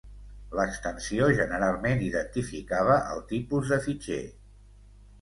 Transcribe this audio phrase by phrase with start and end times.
[0.59, 4.23] L'extensió generalment identificava el tipus de fitxer.